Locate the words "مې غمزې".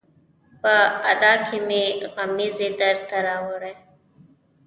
1.67-2.69